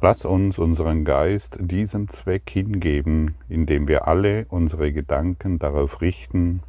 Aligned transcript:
Lass 0.00 0.24
uns 0.24 0.58
unseren 0.58 1.04
Geist 1.04 1.58
diesem 1.60 2.08
Zweck 2.08 2.50
hingeben, 2.50 3.36
indem 3.48 3.88
wir 3.88 4.06
alle 4.06 4.46
unsere 4.48 4.92
Gedanken 4.92 5.58
darauf 5.58 6.00
richten, 6.00 6.62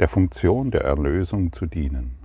der 0.00 0.08
Funktion 0.08 0.70
der 0.70 0.82
Erlösung 0.82 1.52
zu 1.52 1.66
dienen. 1.66 2.16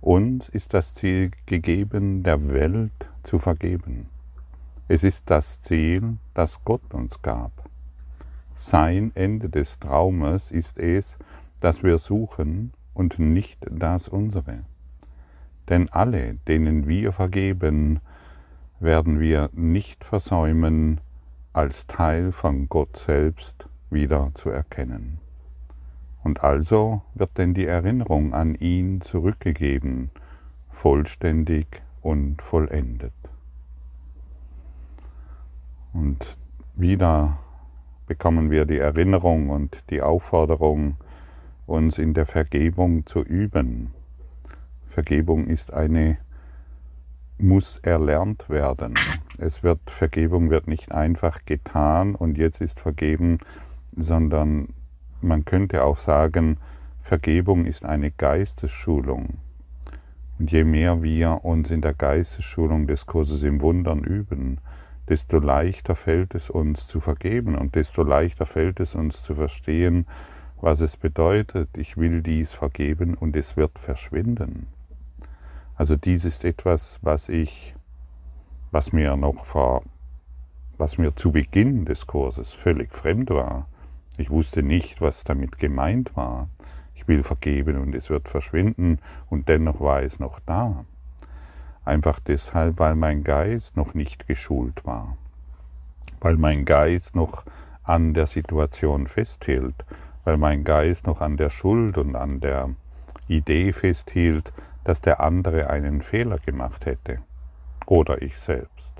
Uns 0.00 0.48
ist 0.48 0.74
das 0.74 0.94
Ziel 0.94 1.30
gegeben, 1.46 2.22
der 2.22 2.50
Welt 2.50 3.08
zu 3.22 3.38
vergeben. 3.38 4.08
Es 4.88 5.04
ist 5.04 5.30
das 5.30 5.60
Ziel, 5.60 6.16
das 6.34 6.64
Gott 6.64 6.94
uns 6.94 7.22
gab. 7.22 7.52
Sein 8.54 9.12
Ende 9.14 9.48
des 9.48 9.78
Traumes 9.78 10.50
ist 10.50 10.78
es, 10.78 11.18
das 11.60 11.82
wir 11.82 11.98
suchen 11.98 12.72
und 12.94 13.18
nicht 13.18 13.58
das 13.70 14.08
unsere. 14.08 14.64
Denn 15.68 15.88
alle, 15.90 16.34
denen 16.48 16.88
wir 16.88 17.12
vergeben, 17.12 18.00
werden 18.80 19.20
wir 19.20 19.50
nicht 19.52 20.04
versäumen, 20.04 21.00
als 21.52 21.86
Teil 21.86 22.32
von 22.32 22.68
Gott 22.68 22.96
selbst 22.96 23.68
wieder 23.90 24.30
zu 24.34 24.50
erkennen. 24.50 25.18
Und 26.22 26.42
also 26.42 27.02
wird 27.14 27.36
denn 27.38 27.54
die 27.54 27.66
Erinnerung 27.66 28.34
an 28.34 28.54
ihn 28.54 29.00
zurückgegeben, 29.00 30.10
vollständig 30.70 31.82
und 32.02 32.40
vollendet. 32.40 33.12
Und 35.92 36.36
wieder 36.74 37.38
bekommen 38.06 38.50
wir 38.50 38.64
die 38.64 38.78
Erinnerung 38.78 39.50
und 39.50 39.78
die 39.90 40.02
Aufforderung, 40.02 40.96
uns 41.66 41.98
in 41.98 42.14
der 42.14 42.26
Vergebung 42.26 43.06
zu 43.06 43.22
üben. 43.22 43.92
Vergebung 44.86 45.46
ist 45.46 45.72
eine 45.72 46.18
muss 47.42 47.78
erlernt 47.78 48.48
werden. 48.48 48.94
Es 49.38 49.62
wird 49.62 49.90
Vergebung 49.90 50.50
wird 50.50 50.66
nicht 50.66 50.92
einfach 50.92 51.44
getan 51.44 52.14
und 52.14 52.38
jetzt 52.38 52.60
ist 52.60 52.80
vergeben, 52.80 53.38
sondern 53.96 54.68
man 55.20 55.44
könnte 55.44 55.84
auch 55.84 55.96
sagen, 55.96 56.58
Vergebung 57.02 57.66
ist 57.66 57.84
eine 57.84 58.10
Geistesschulung. 58.10 59.38
Und 60.38 60.50
je 60.52 60.64
mehr 60.64 61.02
wir 61.02 61.44
uns 61.44 61.70
in 61.70 61.80
der 61.80 61.94
Geistesschulung 61.94 62.86
des 62.86 63.06
Kurses 63.06 63.42
im 63.42 63.60
Wundern 63.60 64.00
üben, 64.00 64.58
desto 65.08 65.38
leichter 65.38 65.96
fällt 65.96 66.34
es 66.34 66.50
uns 66.50 66.86
zu 66.86 67.00
vergeben 67.00 67.56
und 67.56 67.74
desto 67.74 68.02
leichter 68.02 68.46
fällt 68.46 68.80
es 68.80 68.94
uns 68.94 69.22
zu 69.22 69.34
verstehen, 69.34 70.06
was 70.60 70.80
es 70.80 70.96
bedeutet, 70.96 71.76
ich 71.76 71.96
will 71.96 72.22
dies 72.22 72.54
vergeben 72.54 73.14
und 73.14 73.36
es 73.36 73.56
wird 73.56 73.78
verschwinden. 73.78 74.68
Also 75.80 75.96
dies 75.96 76.26
ist 76.26 76.44
etwas, 76.44 76.98
was 77.00 77.30
ich, 77.30 77.74
was 78.70 78.92
mir 78.92 79.16
noch 79.16 79.46
vor, 79.46 79.82
was 80.76 80.98
mir 80.98 81.16
zu 81.16 81.32
Beginn 81.32 81.86
des 81.86 82.06
Kurses 82.06 82.52
völlig 82.52 82.92
fremd 82.92 83.30
war. 83.30 83.66
Ich 84.18 84.28
wusste 84.28 84.62
nicht, 84.62 85.00
was 85.00 85.24
damit 85.24 85.56
gemeint 85.56 86.14
war. 86.18 86.50
Ich 86.94 87.08
will 87.08 87.22
vergeben 87.22 87.78
und 87.78 87.94
es 87.94 88.10
wird 88.10 88.28
verschwinden 88.28 88.98
und 89.30 89.48
dennoch 89.48 89.80
war 89.80 90.02
es 90.02 90.20
noch 90.20 90.38
da. 90.40 90.84
Einfach 91.86 92.20
deshalb, 92.20 92.78
weil 92.78 92.94
mein 92.94 93.24
Geist 93.24 93.78
noch 93.78 93.94
nicht 93.94 94.26
geschult 94.26 94.84
war, 94.84 95.16
weil 96.20 96.36
mein 96.36 96.66
Geist 96.66 97.16
noch 97.16 97.46
an 97.84 98.12
der 98.12 98.26
Situation 98.26 99.06
festhielt, 99.06 99.86
weil 100.24 100.36
mein 100.36 100.62
Geist 100.62 101.06
noch 101.06 101.22
an 101.22 101.38
der 101.38 101.48
Schuld 101.48 101.96
und 101.96 102.16
an 102.16 102.40
der 102.40 102.68
Idee 103.28 103.72
festhielt, 103.72 104.52
dass 104.84 105.00
der 105.00 105.20
andere 105.20 105.70
einen 105.70 106.02
Fehler 106.02 106.38
gemacht 106.38 106.86
hätte 106.86 107.18
oder 107.86 108.22
ich 108.22 108.38
selbst. 108.38 108.92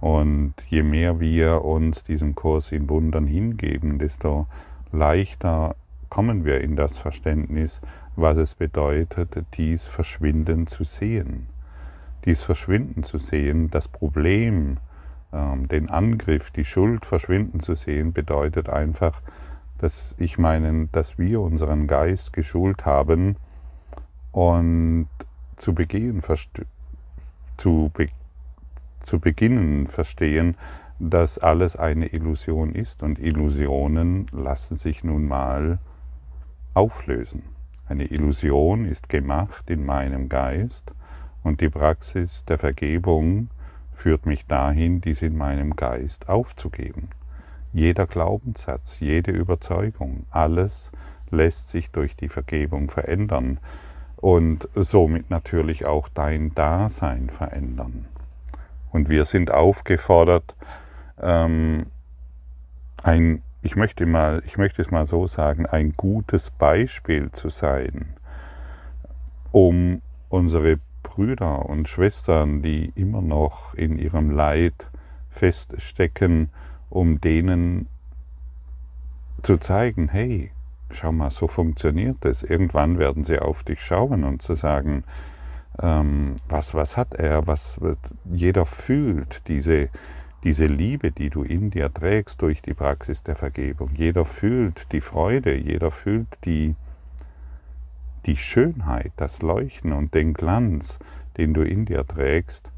Und 0.00 0.54
je 0.68 0.82
mehr 0.82 1.18
wir 1.20 1.64
uns 1.64 2.02
diesem 2.02 2.34
Kurs 2.34 2.72
in 2.72 2.88
Wundern 2.90 3.26
hingeben, 3.26 3.98
desto 3.98 4.46
leichter 4.92 5.76
kommen 6.10 6.44
wir 6.44 6.60
in 6.60 6.76
das 6.76 6.98
Verständnis, 6.98 7.80
was 8.16 8.36
es 8.36 8.54
bedeutet, 8.54 9.44
dies 9.56 9.86
Verschwinden 9.88 10.66
zu 10.66 10.84
sehen. 10.84 11.46
Dies 12.24 12.42
Verschwinden 12.42 13.02
zu 13.02 13.18
sehen, 13.18 13.70
das 13.70 13.88
Problem, 13.88 14.78
ähm, 15.32 15.66
den 15.68 15.90
Angriff, 15.90 16.50
die 16.50 16.64
Schuld 16.64 17.04
verschwinden 17.04 17.60
zu 17.60 17.74
sehen, 17.74 18.12
bedeutet 18.12 18.68
einfach, 18.68 19.20
dass 19.78 20.14
ich 20.18 20.38
meine, 20.38 20.88
dass 20.92 21.18
wir 21.18 21.40
unseren 21.40 21.86
Geist 21.86 22.32
geschult 22.32 22.86
haben 22.86 23.36
und 24.34 25.08
zu 25.56 25.74
begehen, 25.74 26.20
zu, 27.56 27.90
be 27.94 28.08
zu 29.00 29.20
beginnen 29.20 29.86
verstehen, 29.86 30.56
dass 30.98 31.38
alles 31.38 31.76
eine 31.76 32.06
Illusion 32.06 32.74
ist 32.74 33.04
und 33.04 33.20
Illusionen 33.20 34.26
lassen 34.32 34.76
sich 34.76 35.04
nun 35.04 35.28
mal 35.28 35.78
auflösen. 36.74 37.44
Eine 37.86 38.06
Illusion 38.06 38.86
ist 38.86 39.08
gemacht 39.08 39.70
in 39.70 39.86
meinem 39.86 40.28
Geist 40.28 40.92
und 41.44 41.60
die 41.60 41.68
Praxis 41.68 42.44
der 42.44 42.58
Vergebung 42.58 43.50
führt 43.92 44.26
mich 44.26 44.46
dahin, 44.46 45.00
dies 45.00 45.22
in 45.22 45.36
meinem 45.36 45.76
Geist 45.76 46.28
aufzugeben. 46.28 47.10
Jeder 47.72 48.06
Glaubenssatz, 48.06 48.98
jede 48.98 49.30
Überzeugung, 49.30 50.24
alles 50.30 50.90
lässt 51.30 51.68
sich 51.68 51.90
durch 51.90 52.16
die 52.16 52.28
Vergebung 52.28 52.90
verändern 52.90 53.60
und 54.24 54.70
somit 54.74 55.28
natürlich 55.28 55.84
auch 55.84 56.08
dein 56.08 56.54
Dasein 56.54 57.28
verändern. 57.28 58.06
Und 58.90 59.10
wir 59.10 59.26
sind 59.26 59.50
aufgefordert, 59.50 60.56
ähm, 61.20 61.84
ein, 63.02 63.42
ich 63.60 63.76
möchte 63.76 64.06
mal, 64.06 64.42
ich 64.46 64.56
möchte 64.56 64.80
es 64.80 64.90
mal 64.90 65.04
so 65.04 65.26
sagen, 65.26 65.66
ein 65.66 65.92
gutes 65.92 66.50
Beispiel 66.50 67.32
zu 67.32 67.50
sein, 67.50 68.14
um 69.52 70.00
unsere 70.30 70.78
Brüder 71.02 71.66
und 71.66 71.86
Schwestern, 71.86 72.62
die 72.62 72.94
immer 72.94 73.20
noch 73.20 73.74
in 73.74 73.98
ihrem 73.98 74.30
Leid 74.30 74.88
feststecken, 75.28 76.48
um 76.88 77.20
denen 77.20 77.88
zu 79.42 79.58
zeigen, 79.58 80.08
hey, 80.08 80.50
schau 80.90 81.12
mal, 81.12 81.30
so 81.30 81.48
funktioniert 81.48 82.24
es. 82.24 82.42
Irgendwann 82.42 82.98
werden 82.98 83.24
sie 83.24 83.38
auf 83.38 83.62
dich 83.64 83.80
schauen 83.80 84.24
und 84.24 84.42
zu 84.42 84.54
sagen, 84.54 85.04
ähm, 85.80 86.36
was, 86.48 86.74
was 86.74 86.96
hat 86.96 87.14
er, 87.14 87.46
was 87.46 87.80
jeder 88.24 88.64
fühlt, 88.64 89.48
diese, 89.48 89.88
diese 90.44 90.66
Liebe, 90.66 91.10
die 91.10 91.30
du 91.30 91.42
in 91.42 91.70
dir 91.70 91.92
trägst 91.92 92.42
durch 92.42 92.62
die 92.62 92.74
Praxis 92.74 93.22
der 93.22 93.36
Vergebung. 93.36 93.90
Jeder 93.96 94.24
fühlt 94.24 94.92
die 94.92 95.00
Freude, 95.00 95.56
jeder 95.56 95.90
fühlt 95.90 96.28
die, 96.44 96.76
die 98.26 98.36
Schönheit, 98.36 99.12
das 99.16 99.42
Leuchten 99.42 99.92
und 99.92 100.14
den 100.14 100.34
Glanz, 100.34 100.98
den 101.36 101.54
du 101.54 101.62
in 101.62 101.86
dir 101.86 102.04
trägst 102.04 102.70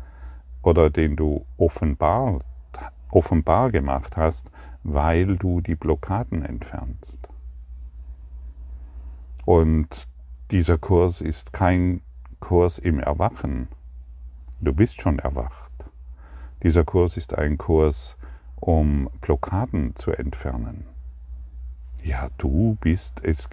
oder 0.63 0.91
den 0.91 1.17
du 1.17 1.45
offenbar, 1.59 2.39
offenbar 3.11 3.71
gemacht 3.71 4.17
hast, 4.17 4.51
weil 4.83 5.37
du 5.37 5.61
die 5.61 5.75
Blockaden 5.75 6.45
entfernst. 6.45 7.26
Und 9.47 10.09
dieser 10.51 10.77
Kurs 10.77 11.21
ist 11.21 11.53
kein 11.53 12.03
Kurs 12.41 12.79
im 12.79 12.99
Erwachen. 12.99 13.69
Du 14.61 14.73
bist 14.75 15.01
schon 15.01 15.21
erwacht. 15.21 15.71
Dieser 16.65 16.83
Kurs 16.83 17.17
ist 17.17 17.39
ein 17.39 17.57
Kurs, 17.57 18.19
um 18.57 19.09
Blockaden 19.21 19.95
zu 19.95 20.11
entfernen. 20.11 20.85
Ja, 22.03 22.29
du 22.39 22.77
bist, 22.81 23.21
es, 23.23 23.49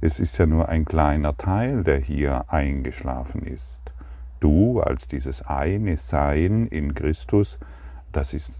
es 0.00 0.18
ist 0.18 0.38
ja 0.38 0.46
nur 0.46 0.68
ein 0.68 0.84
kleiner 0.84 1.36
Teil, 1.36 1.84
der 1.84 2.00
hier 2.00 2.50
eingeschlafen 2.52 3.42
ist. 3.42 3.80
Du 4.40 4.80
als 4.80 5.06
dieses 5.06 5.42
eine 5.42 5.98
Sein 5.98 6.66
in 6.66 6.94
Christus, 6.94 7.60
das 8.10 8.34
ist, 8.34 8.52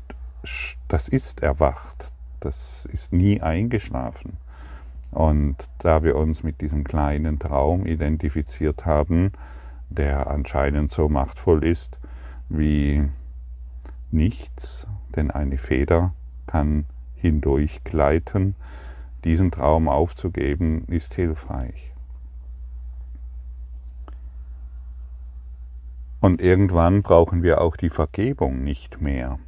das 0.86 1.08
ist 1.08 1.42
erwacht, 1.42 2.12
das 2.38 2.84
ist 2.84 3.12
nie 3.12 3.40
eingeschlafen. 3.40 4.36
Und 5.12 5.56
da 5.78 6.02
wir 6.02 6.16
uns 6.16 6.42
mit 6.42 6.60
diesem 6.62 6.84
kleinen 6.84 7.38
Traum 7.38 7.86
identifiziert 7.86 8.86
haben, 8.86 9.32
der 9.90 10.26
anscheinend 10.26 10.90
so 10.90 11.08
machtvoll 11.08 11.64
ist 11.64 11.98
wie 12.48 13.08
nichts, 14.10 14.86
denn 15.14 15.30
eine 15.30 15.58
Feder 15.58 16.14
kann 16.46 16.86
hindurch 17.14 17.84
gleiten, 17.84 18.54
diesen 19.24 19.50
Traum 19.50 19.88
aufzugeben, 19.88 20.84
ist 20.86 21.14
hilfreich. 21.14 21.92
Und 26.20 26.40
irgendwann 26.40 27.02
brauchen 27.02 27.42
wir 27.42 27.60
auch 27.60 27.76
die 27.76 27.90
Vergebung 27.90 28.64
nicht 28.64 29.00
mehr. 29.00 29.38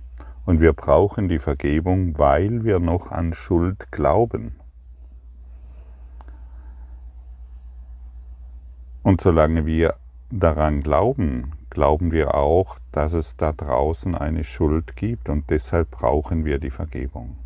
Und 0.45 0.61
wir 0.61 0.75
brauchen 0.75 1.29
die 1.29 1.39
Vergebung, 1.39 2.19
weil 2.19 2.65
wir 2.65 2.81
noch 2.81 3.11
an 3.11 3.33
Schuld 3.33 3.91
glauben. 3.91 4.57
Und 9.05 9.21
solange 9.21 9.67
wir 9.67 9.95
daran 10.31 10.83
glauben, 10.83 11.53
glauben 11.69 12.11
wir 12.11 12.35
auch, 12.35 12.79
dass 12.91 13.13
es 13.13 13.37
da 13.37 13.53
draußen 13.53 14.15
eine 14.15 14.45
Schuld 14.45 14.97
gibt 14.97 15.29
und 15.29 15.51
deshalb 15.51 15.91
brauchen 15.91 16.47
wir 16.47 16.59
die 16.59 16.71
Vergebung. 16.71 17.37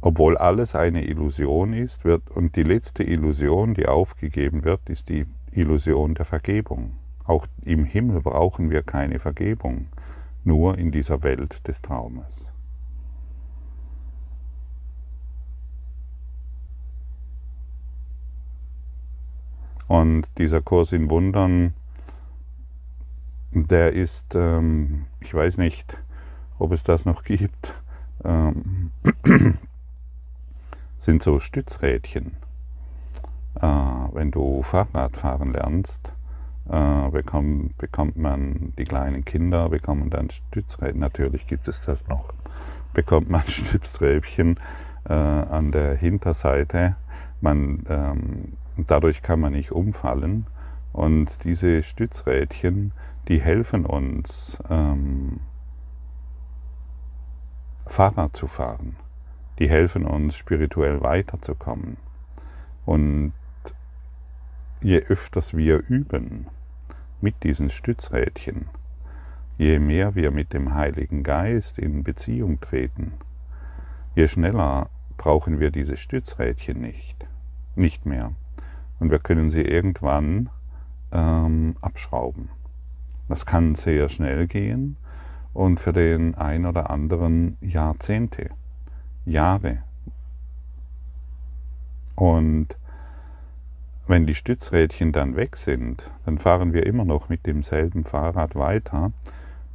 Obwohl 0.00 0.36
alles 0.36 0.76
eine 0.76 1.04
Illusion 1.06 1.72
ist, 1.72 2.04
wird 2.04 2.30
und 2.30 2.54
die 2.54 2.62
letzte 2.62 3.02
Illusion, 3.02 3.74
die 3.74 3.88
aufgegeben 3.88 4.62
wird, 4.62 4.88
ist 4.88 5.08
die 5.08 5.26
Illusion 5.50 6.14
der 6.14 6.24
Vergebung. 6.24 6.92
Auch 7.24 7.46
im 7.62 7.84
Himmel 7.84 8.20
brauchen 8.20 8.70
wir 8.70 8.82
keine 8.82 9.18
Vergebung, 9.18 9.88
nur 10.44 10.78
in 10.78 10.92
dieser 10.92 11.24
Welt 11.24 11.66
des 11.66 11.82
Traumes. 11.82 12.43
Und 19.94 20.26
dieser 20.38 20.60
Kurs 20.60 20.90
in 20.90 21.08
Wundern, 21.08 21.72
der 23.52 23.92
ist, 23.92 24.34
ähm, 24.34 25.04
ich 25.20 25.32
weiß 25.32 25.56
nicht, 25.58 25.96
ob 26.58 26.72
es 26.72 26.82
das 26.82 27.04
noch 27.04 27.22
gibt, 27.22 27.74
ähm, 28.24 28.90
sind 30.98 31.22
so 31.22 31.38
Stützrädchen. 31.38 32.32
Äh, 33.54 33.66
wenn 33.66 34.32
du 34.32 34.62
Fahrrad 34.62 35.16
fahren 35.16 35.52
lernst, 35.52 36.12
äh, 36.68 37.08
bekommt, 37.10 37.78
bekommt 37.78 38.16
man 38.16 38.72
die 38.76 38.84
kleinen 38.84 39.24
Kinder, 39.24 39.68
bekommen 39.68 40.10
dann 40.10 40.28
Stützrädchen, 40.28 40.98
natürlich 40.98 41.46
gibt 41.46 41.68
es 41.68 41.82
das 41.82 42.04
noch, 42.08 42.34
bekommt 42.94 43.30
man 43.30 43.42
Stützrädchen 43.46 44.58
äh, 45.08 45.12
an 45.12 45.70
der 45.70 45.94
Hinterseite. 45.94 46.96
Man, 47.40 47.84
ähm, 47.88 48.54
dadurch 48.76 49.22
kann 49.22 49.40
man 49.40 49.52
nicht 49.52 49.72
umfallen. 49.72 50.46
Und 50.92 51.44
diese 51.44 51.82
Stützrädchen, 51.82 52.92
die 53.28 53.40
helfen 53.40 53.84
uns, 53.86 54.58
ähm, 54.70 55.40
Fahrrad 57.86 58.36
zu 58.36 58.46
fahren 58.46 58.96
die 59.58 59.68
helfen 59.68 60.04
uns 60.04 60.36
spirituell 60.36 61.02
weiterzukommen. 61.02 61.96
Und 62.84 63.32
je 64.82 64.98
öfters 64.98 65.54
wir 65.54 65.78
üben 65.88 66.48
mit 67.20 67.42
diesen 67.42 67.70
Stützrädchen, 67.70 68.68
je 69.56 69.78
mehr 69.78 70.14
wir 70.14 70.30
mit 70.30 70.52
dem 70.52 70.74
Heiligen 70.74 71.22
Geist 71.22 71.78
in 71.78 72.02
Beziehung 72.02 72.60
treten, 72.60 73.12
je 74.14 74.28
schneller 74.28 74.90
brauchen 75.16 75.60
wir 75.60 75.70
diese 75.70 75.96
Stützrädchen 75.96 76.80
nicht, 76.80 77.26
nicht 77.76 78.04
mehr. 78.04 78.32
Und 79.00 79.10
wir 79.10 79.18
können 79.18 79.50
sie 79.50 79.62
irgendwann 79.62 80.50
ähm, 81.12 81.76
abschrauben. 81.80 82.48
Das 83.28 83.46
kann 83.46 83.74
sehr 83.74 84.08
schnell 84.08 84.46
gehen 84.46 84.96
und 85.52 85.80
für 85.80 85.92
den 85.92 86.34
ein 86.34 86.66
oder 86.66 86.90
anderen 86.90 87.56
Jahrzehnte. 87.60 88.50
Jahre. 89.24 89.78
Und 92.14 92.76
wenn 94.06 94.26
die 94.26 94.34
Stützrädchen 94.34 95.12
dann 95.12 95.34
weg 95.34 95.56
sind, 95.56 96.12
dann 96.26 96.38
fahren 96.38 96.74
wir 96.74 96.84
immer 96.84 97.04
noch 97.04 97.30
mit 97.30 97.46
demselben 97.46 98.04
Fahrrad 98.04 98.54
weiter, 98.54 99.12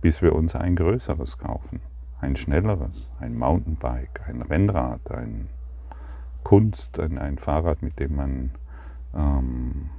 bis 0.01 0.21
wir 0.21 0.35
uns 0.35 0.55
ein 0.55 0.75
größeres 0.75 1.39
kaufen. 1.39 1.81
Ein 2.21 2.35
schnelleres, 2.35 3.11
ein 3.19 3.35
Mountainbike, 3.35 4.21
ein 4.27 4.41
Rennrad, 4.41 5.09
ein 5.11 5.49
Kunst, 6.43 6.99
ein, 6.99 7.17
ein 7.17 7.37
Fahrrad, 7.37 7.81
mit 7.81 7.99
dem 7.99 8.15
man 8.15 8.51
ähm, 9.15 9.89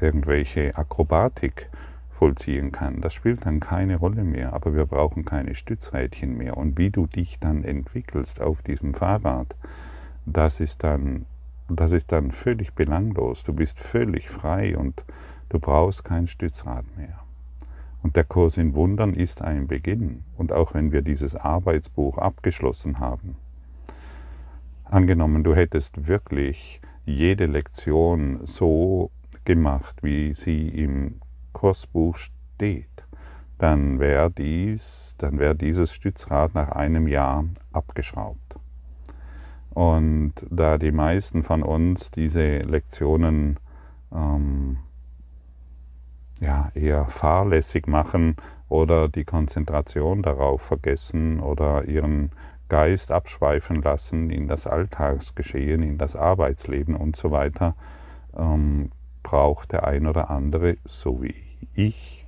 irgendwelche 0.00 0.76
Akrobatik 0.76 1.68
vollziehen 2.10 2.70
kann. 2.72 3.00
Das 3.00 3.14
spielt 3.14 3.46
dann 3.46 3.60
keine 3.60 3.96
Rolle 3.96 4.24
mehr, 4.24 4.52
aber 4.52 4.74
wir 4.74 4.86
brauchen 4.86 5.24
keine 5.24 5.54
Stützrädchen 5.54 6.36
mehr. 6.36 6.56
Und 6.56 6.78
wie 6.78 6.90
du 6.90 7.06
dich 7.06 7.38
dann 7.38 7.64
entwickelst 7.64 8.40
auf 8.40 8.62
diesem 8.62 8.94
Fahrrad, 8.94 9.56
das 10.26 10.60
ist 10.60 10.84
dann, 10.84 11.24
das 11.68 11.92
ist 11.92 12.12
dann 12.12 12.30
völlig 12.30 12.74
belanglos. 12.74 13.42
Du 13.42 13.54
bist 13.54 13.80
völlig 13.80 14.28
frei 14.28 14.76
und 14.76 15.02
du 15.48 15.58
brauchst 15.58 16.04
kein 16.04 16.26
Stützrad 16.26 16.84
mehr. 16.96 17.18
Und 18.02 18.16
der 18.16 18.24
Kurs 18.24 18.56
in 18.56 18.74
Wundern 18.74 19.14
ist 19.14 19.42
ein 19.42 19.66
Beginn. 19.66 20.24
Und 20.36 20.52
auch 20.52 20.74
wenn 20.74 20.92
wir 20.92 21.02
dieses 21.02 21.34
Arbeitsbuch 21.36 22.18
abgeschlossen 22.18 22.98
haben, 22.98 23.36
angenommen, 24.84 25.44
du 25.44 25.54
hättest 25.54 26.06
wirklich 26.06 26.79
jede 27.10 27.46
Lektion 27.46 28.46
so 28.46 29.10
gemacht, 29.44 30.02
wie 30.02 30.34
sie 30.34 30.68
im 30.68 31.20
Kursbuch 31.52 32.16
steht, 32.16 33.04
dann 33.58 33.98
wäre 33.98 34.30
dies, 34.30 35.14
dann 35.18 35.38
wäre 35.38 35.54
dieses 35.54 35.92
Stützrad 35.92 36.54
nach 36.54 36.70
einem 36.70 37.06
Jahr 37.06 37.44
abgeschraubt. 37.72 38.56
Und 39.70 40.32
da 40.50 40.78
die 40.78 40.92
meisten 40.92 41.42
von 41.42 41.62
uns 41.62 42.10
diese 42.10 42.58
Lektionen 42.58 43.58
ähm, 44.12 44.78
ja, 46.40 46.70
eher 46.74 47.06
fahrlässig 47.06 47.86
machen 47.86 48.36
oder 48.68 49.08
die 49.08 49.24
Konzentration 49.24 50.22
darauf 50.22 50.62
vergessen 50.62 51.40
oder 51.40 51.84
ihren 51.84 52.30
Geist 52.70 53.10
abschweifen 53.10 53.82
lassen 53.82 54.30
in 54.30 54.48
das 54.48 54.66
Alltagsgeschehen, 54.66 55.82
in 55.82 55.98
das 55.98 56.16
Arbeitsleben 56.16 56.94
und 56.94 57.16
so 57.16 57.30
weiter, 57.30 57.74
ähm, 58.34 58.90
braucht 59.22 59.72
der 59.72 59.86
ein 59.86 60.06
oder 60.06 60.30
andere, 60.30 60.78
so 60.84 61.22
wie 61.22 61.34
ich, 61.74 62.26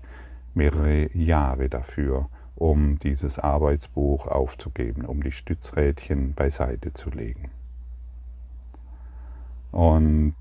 mehrere 0.53 1.17
Jahre 1.17 1.69
dafür, 1.69 2.29
um 2.57 2.99
dieses 2.99 3.39
Arbeitsbuch 3.39 4.27
aufzugeben, 4.27 5.05
um 5.05 5.23
die 5.23 5.33
Stützrädchen 5.33 6.35
beiseite 6.35 6.93
zu 6.93 7.11
legen. 7.11 7.51
Und 9.71 10.35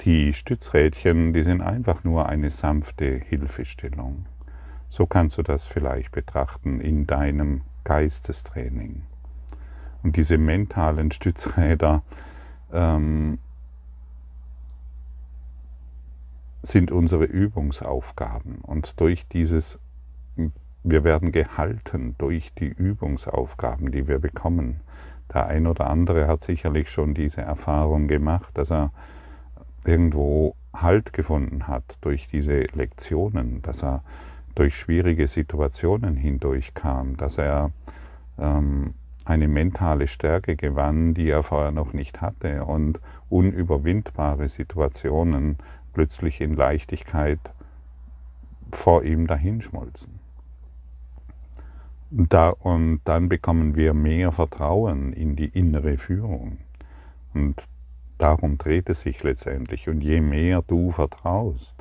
die 0.00 0.32
Stützrädchen, 0.32 1.32
die 1.32 1.44
sind 1.44 1.60
einfach 1.60 2.02
nur 2.02 2.28
eine 2.28 2.50
sanfte 2.50 3.20
Hilfestellung. 3.28 4.26
So 4.92 5.06
kannst 5.06 5.38
du 5.38 5.42
das 5.42 5.66
vielleicht 5.66 6.12
betrachten 6.12 6.78
in 6.78 7.06
deinem 7.06 7.62
Geistestraining. 7.84 9.04
Und 10.02 10.16
diese 10.16 10.36
mentalen 10.36 11.10
Stützräder 11.10 12.02
ähm, 12.74 13.38
sind 16.60 16.92
unsere 16.92 17.24
Übungsaufgaben. 17.24 18.56
Und 18.56 19.00
durch 19.00 19.26
dieses, 19.28 19.78
wir 20.82 21.04
werden 21.04 21.32
gehalten 21.32 22.14
durch 22.18 22.52
die 22.52 22.68
Übungsaufgaben, 22.68 23.92
die 23.92 24.06
wir 24.06 24.18
bekommen. 24.18 24.80
Der 25.32 25.46
ein 25.46 25.66
oder 25.66 25.88
andere 25.88 26.28
hat 26.28 26.42
sicherlich 26.42 26.90
schon 26.90 27.14
diese 27.14 27.40
Erfahrung 27.40 28.08
gemacht, 28.08 28.58
dass 28.58 28.70
er 28.70 28.92
irgendwo 29.86 30.54
Halt 30.74 31.14
gefunden 31.14 31.66
hat 31.66 31.96
durch 32.02 32.28
diese 32.28 32.60
Lektionen, 32.74 33.62
dass 33.62 33.82
er 33.82 34.02
durch 34.54 34.76
schwierige 34.76 35.28
Situationen 35.28 36.16
hindurchkam, 36.16 37.16
dass 37.16 37.38
er 37.38 37.70
ähm, 38.38 38.94
eine 39.24 39.48
mentale 39.48 40.08
Stärke 40.08 40.56
gewann, 40.56 41.14
die 41.14 41.30
er 41.30 41.42
vorher 41.42 41.70
noch 41.70 41.92
nicht 41.92 42.20
hatte 42.20 42.64
und 42.64 43.00
unüberwindbare 43.28 44.48
Situationen 44.48 45.58
plötzlich 45.92 46.40
in 46.40 46.54
Leichtigkeit 46.54 47.40
vor 48.72 49.04
ihm 49.04 49.26
dahinschmolzen. 49.26 50.20
Da, 52.10 52.50
und 52.50 53.00
dann 53.04 53.28
bekommen 53.28 53.74
wir 53.74 53.94
mehr 53.94 54.32
Vertrauen 54.32 55.12
in 55.12 55.34
die 55.34 55.46
innere 55.46 55.96
Führung. 55.96 56.58
Und 57.32 57.62
darum 58.18 58.58
dreht 58.58 58.90
es 58.90 59.00
sich 59.00 59.22
letztendlich. 59.22 59.88
Und 59.88 60.02
je 60.02 60.20
mehr 60.20 60.62
du 60.62 60.90
vertraust, 60.90 61.74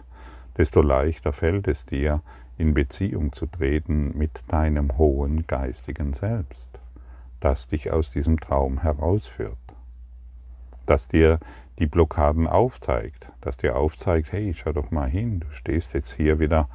desto 0.57 0.81
leichter 0.81 1.33
fällt 1.33 1.67
es 1.67 1.85
dir, 1.85 2.21
in 2.57 2.73
Beziehung 2.73 3.33
zu 3.33 3.45
treten 3.45 4.17
mit 4.17 4.43
deinem 4.47 4.97
hohen 4.97 5.47
geistigen 5.47 6.13
Selbst 6.13 6.71
das 7.41 7.67
dich 7.67 7.91
aus 7.91 8.11
diesem 8.11 8.39
Traum 8.39 8.81
herausführt, 8.81 9.57
das 10.85 11.07
dir 11.09 11.39
die 11.79 11.87
Blockaden 11.87 12.47
aufzeigt, 12.47 13.27
das 13.41 13.57
dir 13.57 13.75
aufzeigt, 13.75 14.31
hey, 14.31 14.53
schau 14.53 14.71
doch 14.71 14.91
mal 14.91 15.09
hin, 15.09 15.41
du 15.41 15.47
stehst 15.51 15.93
jetzt 15.93 16.13
hier 16.13 16.39
wieder 16.39 16.69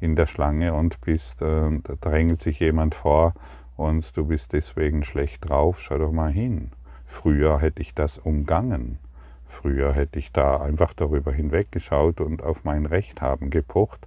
in 0.00 0.16
der 0.16 0.26
Schlange 0.26 0.72
und 0.72 1.00
bist, 1.00 1.42
äh, 1.42 1.70
da 1.82 1.94
drängelt 2.00 2.40
sich 2.40 2.60
jemand 2.60 2.94
vor 2.94 3.34
und 3.76 4.16
du 4.16 4.26
bist 4.26 4.52
deswegen 4.52 5.04
schlecht 5.04 5.48
drauf, 5.48 5.80
schau 5.80 5.98
doch 5.98 6.12
mal 6.12 6.32
hin. 6.32 6.70
Früher 7.04 7.60
hätte 7.60 7.82
ich 7.82 7.94
das 7.94 8.18
umgangen. 8.18 8.98
Früher 9.46 9.92
hätte 9.92 10.18
ich 10.18 10.32
da 10.32 10.60
einfach 10.62 10.94
darüber 10.94 11.32
hinweggeschaut 11.32 12.20
und 12.20 12.42
auf 12.42 12.64
mein 12.64 12.86
Recht 12.86 13.20
haben 13.20 13.50
gepocht. 13.50 14.06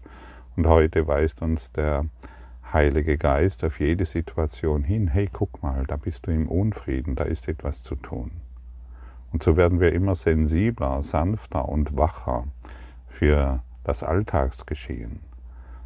Und 0.55 0.67
heute 0.67 1.07
weist 1.07 1.41
uns 1.41 1.71
der 1.71 2.05
Heilige 2.71 3.17
Geist 3.17 3.63
auf 3.63 3.79
jede 3.79 4.05
Situation 4.05 4.83
hin, 4.83 5.07
hey, 5.07 5.29
guck 5.31 5.61
mal, 5.61 5.83
da 5.85 5.97
bist 5.97 6.27
du 6.27 6.31
im 6.31 6.47
Unfrieden, 6.47 7.15
da 7.15 7.25
ist 7.25 7.47
etwas 7.47 7.83
zu 7.83 7.95
tun. 7.95 8.31
Und 9.31 9.43
so 9.43 9.57
werden 9.57 9.79
wir 9.79 9.91
immer 9.91 10.15
sensibler, 10.15 11.03
sanfter 11.03 11.67
und 11.67 11.97
wacher 11.97 12.45
für 13.07 13.63
das 13.83 14.01
Alltagsgeschehen. 14.01 15.19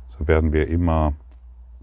So 0.10 0.28
werden 0.28 0.54
wir 0.54 0.68
immer, 0.68 1.14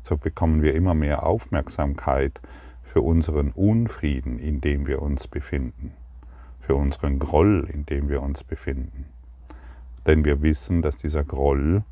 so 0.03 0.17
bekommen 0.17 0.63
wir 0.63 0.75
immer 0.75 0.95
mehr 0.95 1.27
Aufmerksamkeit 1.27 2.41
für 2.83 3.01
unseren 3.01 3.51
Unfrieden, 3.51 4.39
in 4.39 4.61
dem 4.61 4.87
wir 4.87 5.03
uns 5.03 5.27
befinden, 5.27 5.93
für 6.61 6.77
unseren 6.77 7.19
Groll, 7.19 7.69
in 7.73 7.85
dem 7.85 8.09
wir 8.09 8.23
uns 8.23 8.45
befinden. 8.45 9.07
Denn 10.07 10.25
wir 10.25 10.41
wissen, 10.43 10.83
dass 10.83 10.97
dieser 10.97 11.25
Groll 11.25 11.83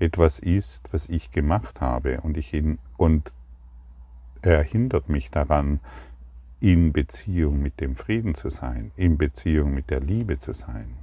etwas 0.00 0.38
ist, 0.38 0.92
was 0.92 1.08
ich 1.08 1.30
gemacht 1.30 1.80
habe 1.80 2.20
und, 2.22 2.36
ich 2.36 2.52
ihn, 2.54 2.78
und 2.96 3.32
er 4.42 4.62
hindert 4.62 5.08
mich 5.08 5.30
daran, 5.30 5.80
in 6.60 6.92
Beziehung 6.92 7.60
mit 7.62 7.80
dem 7.80 7.96
Frieden 7.96 8.34
zu 8.34 8.50
sein, 8.50 8.92
in 8.96 9.16
Beziehung 9.16 9.72
mit 9.72 9.90
der 9.90 10.00
Liebe 10.00 10.38
zu 10.38 10.52
sein. 10.52 10.96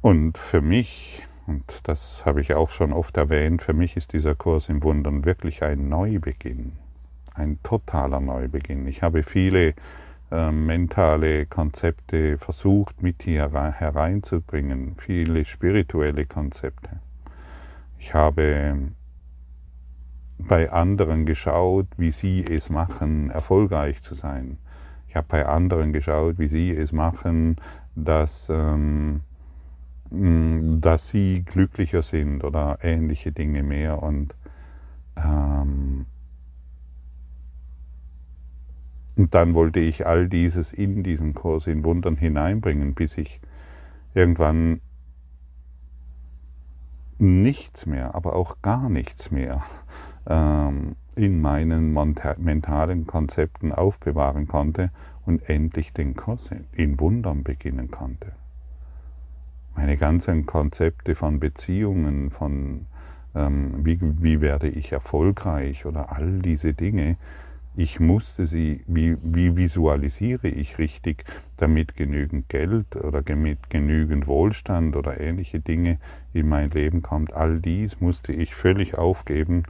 Und 0.00 0.38
für 0.38 0.60
mich, 0.60 1.22
und 1.46 1.80
das 1.84 2.24
habe 2.24 2.40
ich 2.40 2.54
auch 2.54 2.70
schon 2.70 2.92
oft 2.92 3.16
erwähnt, 3.16 3.62
für 3.62 3.72
mich 3.72 3.96
ist 3.96 4.12
dieser 4.12 4.34
Kurs 4.34 4.68
im 4.68 4.82
Wundern 4.82 5.24
wirklich 5.24 5.62
ein 5.62 5.88
Neubeginn, 5.88 6.78
ein 7.34 7.58
totaler 7.62 8.20
Neubeginn. 8.20 8.86
Ich 8.86 9.02
habe 9.02 9.22
viele 9.22 9.74
äh, 10.30 10.50
mentale 10.50 11.46
Konzepte 11.46 12.38
versucht 12.38 13.02
mit 13.02 13.22
hier 13.22 13.50
hereinzubringen, 13.52 14.94
viele 14.96 15.44
spirituelle 15.44 16.26
Konzepte. 16.26 17.00
Ich 17.98 18.14
habe 18.14 18.92
bei 20.38 20.70
anderen 20.70 21.26
geschaut, 21.26 21.86
wie 21.96 22.12
sie 22.12 22.44
es 22.44 22.70
machen, 22.70 23.30
erfolgreich 23.30 24.02
zu 24.02 24.14
sein. 24.14 24.58
Ich 25.08 25.16
habe 25.16 25.26
bei 25.28 25.46
anderen 25.46 25.92
geschaut, 25.92 26.38
wie 26.38 26.48
sie 26.48 26.70
es 26.70 26.92
machen, 26.92 27.56
dass 27.96 28.48
ähm, 28.50 29.22
dass 30.10 31.08
sie 31.08 31.42
glücklicher 31.44 32.02
sind 32.02 32.42
oder 32.42 32.78
ähnliche 32.82 33.32
Dinge 33.32 33.62
mehr. 33.62 34.02
Und, 34.02 34.34
ähm, 35.16 36.06
und 39.18 39.34
dann 39.34 39.54
wollte 39.54 39.80
ich 39.80 40.06
all 40.06 40.28
dieses 40.28 40.72
in 40.72 41.02
diesen 41.02 41.34
Kurs 41.34 41.66
in 41.66 41.84
Wundern 41.84 42.16
hineinbringen, 42.16 42.94
bis 42.94 43.18
ich 43.18 43.40
irgendwann 44.14 44.80
nichts 47.18 47.84
mehr, 47.84 48.14
aber 48.14 48.36
auch 48.36 48.62
gar 48.62 48.88
nichts 48.88 49.32
mehr 49.32 49.64
ähm, 50.26 50.94
in 51.16 51.40
meinen 51.40 51.92
mentalen 52.38 53.08
Konzepten 53.08 53.72
aufbewahren 53.72 54.46
konnte 54.46 54.92
und 55.26 55.48
endlich 55.48 55.92
den 55.92 56.14
Kurs 56.14 56.50
in 56.72 57.00
Wundern 57.00 57.42
beginnen 57.42 57.90
konnte. 57.90 58.32
Meine 59.74 59.96
ganzen 59.96 60.46
Konzepte 60.46 61.16
von 61.16 61.40
Beziehungen, 61.40 62.30
von 62.30 62.86
ähm, 63.34 63.84
wie, 63.84 63.98
wie 64.00 64.40
werde 64.40 64.68
ich 64.68 64.92
erfolgreich 64.92 65.86
oder 65.86 66.12
all 66.12 66.38
diese 66.38 66.72
Dinge, 66.72 67.16
ich 67.78 68.00
musste 68.00 68.44
sie, 68.44 68.82
wie, 68.88 69.16
wie 69.22 69.56
visualisiere 69.56 70.48
ich 70.48 70.78
richtig, 70.78 71.24
damit 71.58 71.94
genügend 71.94 72.48
Geld 72.48 72.96
oder 72.96 73.22
mit 73.36 73.70
genügend 73.70 74.26
Wohlstand 74.26 74.96
oder 74.96 75.20
ähnliche 75.20 75.60
Dinge 75.60 76.00
in 76.32 76.48
mein 76.48 76.70
Leben 76.70 77.02
kommt. 77.02 77.32
All 77.32 77.60
dies 77.60 78.00
musste 78.00 78.32
ich 78.32 78.56
völlig 78.56 78.98
aufgeben 78.98 79.62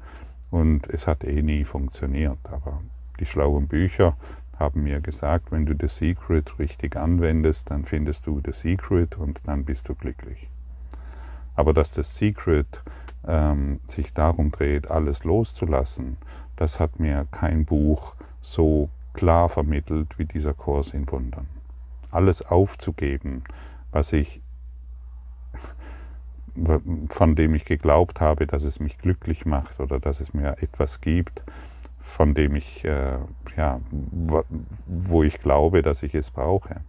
und 0.51 0.89
es 0.89 1.07
hat 1.07 1.23
eh 1.23 1.43
nie 1.43 1.65
funktioniert. 1.65 2.39
Aber 2.45 2.81
die 3.21 3.27
schlauen 3.27 3.69
Bücher 3.69 4.17
haben 4.59 4.85
mir 4.85 5.03
gesagt, 5.03 5.53
wenn 5.53 5.67
du 5.67 5.75
The 5.79 5.89
Secret 5.89 6.59
richtig 6.59 6.97
anwendest, 6.97 7.71
dann 7.71 7.85
findest 7.85 8.27
du 8.27 8.41
The 8.43 8.53
Secret 8.53 9.19
und 9.19 9.39
dann 9.45 9.67
bist 9.67 9.87
du 9.87 9.95
glücklich. 9.95 10.49
Aber 11.57 11.75
dass 11.75 11.93
das 11.93 12.17
Secret 12.17 12.83
ähm, 13.27 13.81
sich 13.87 14.15
darum 14.15 14.51
dreht, 14.51 14.91
alles 14.91 15.25
loszulassen, 15.25 16.17
das 16.59 16.81
hat 16.81 16.99
mir 16.99 17.27
kein 17.31 17.65
Buch 17.65 18.15
so 18.41 18.91
klar 19.15 19.49
vermittelt 19.49 20.19
wie 20.19 20.25
dieser 20.25 20.55
Kurs 20.55 20.93
in 20.93 21.11
Wundern. 21.11 21.47
Alles 22.11 22.43
aufzugeben, 22.43 23.45
was 23.93 24.13
ich 24.13 24.41
von 27.09 27.37
dem 27.37 27.55
ich 27.55 27.65
geglaubt 27.65 28.21
habe, 28.21 28.49
dass 28.49 28.65
es 28.65 28.81
mich 28.81 28.99
glücklich 28.99 29.47
macht 29.47 29.79
oder 29.79 30.01
dass 30.01 30.21
es 30.21 30.35
mir 30.35 30.61
etwas 30.61 31.01
gibt, 31.01 31.43
von 32.01 32.35
dem 32.35 32.57
ich, 32.57 32.85
äh, 32.85 33.19
ja, 33.57 33.81
wo 34.87 35.23
ich 35.23 35.39
glaube, 35.39 35.83
dass 35.83 36.03
ich 36.03 36.17
es 36.17 36.33
brauche. 36.33 36.81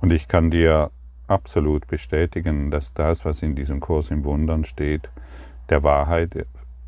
Und 0.00 0.12
ich 0.12 0.26
kann 0.26 0.50
dir 0.50 0.90
absolut 1.28 1.86
bestätigen, 1.86 2.72
dass 2.72 2.94
das, 2.94 3.24
was 3.24 3.42
in 3.42 3.54
diesem 3.54 3.78
Kurs 3.78 4.10
im 4.10 4.24
Wundern 4.24 4.64
steht, 4.64 5.08
der 5.68 5.84
Wahrheit 5.84 6.46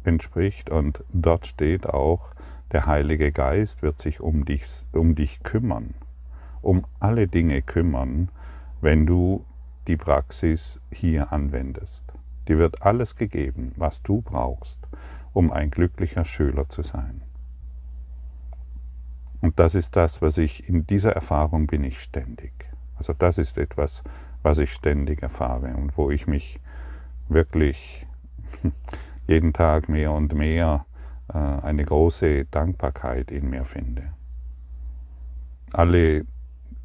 entspricht. 0.09 0.71
Und 0.71 1.05
dort 1.13 1.47
steht 1.47 1.87
auch, 1.87 2.31
der 2.73 2.87
Heilige 2.87 3.31
Geist 3.33 3.83
wird 3.83 3.99
sich 3.99 4.21
um 4.21 4.45
dich, 4.45 4.65
um 4.93 5.15
dich 5.15 5.43
kümmern, 5.43 5.95
um 6.61 6.85
alle 6.99 7.29
Dinge 7.29 7.63
kümmern, 7.63 8.31
wenn 8.81 9.07
du 9.07 9.45
die 9.87 9.97
Praxis 9.97 10.81
hier 10.91 11.33
anwendest. 11.33 12.03
Dir 12.49 12.59
wird 12.59 12.83
alles 12.83 13.15
gegeben, 13.15 13.73
was 13.77 14.03
du 14.03 14.21
brauchst 14.23 14.79
um 15.39 15.53
ein 15.53 15.71
glücklicher 15.71 16.25
Schüler 16.25 16.69
zu 16.69 16.83
sein. 16.83 17.23
Und 19.41 19.61
das 19.61 19.77
ist 19.77 19.95
das, 19.95 20.21
was 20.21 20.37
ich 20.37 20.69
in 20.69 20.85
dieser 20.85 21.13
Erfahrung 21.13 21.69
bin 21.69 21.85
ich 21.85 22.01
ständig. 22.01 22.53
Also 22.97 23.13
das 23.13 23.39
ist 23.39 23.57
etwas, 23.57 24.03
was 24.43 24.59
ich 24.59 24.73
ständig 24.73 25.23
erfahre 25.23 25.77
und 25.77 25.97
wo 25.97 26.11
ich 26.11 26.27
mich 26.27 26.59
wirklich 27.29 28.05
jeden 29.29 29.53
Tag 29.53 29.89
mehr 29.89 30.11
und 30.13 30.35
mehr 30.35 30.87
äh, 31.33 31.39
eine 31.39 31.85
große 31.85 32.47
Dankbarkeit 32.47 33.31
in 33.31 33.49
mir 33.49 33.65
finde. 33.65 34.15
Alle, 35.73 36.25